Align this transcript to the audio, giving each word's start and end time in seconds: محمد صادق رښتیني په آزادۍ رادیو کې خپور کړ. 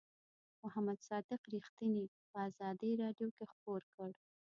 محمد 0.63 0.99
صادق 1.09 1.41
رښتیني 1.53 2.05
په 2.29 2.35
آزادۍ 2.47 2.91
رادیو 3.01 3.29
کې 3.37 3.45
خپور 3.51 3.81
کړ. 3.93 4.09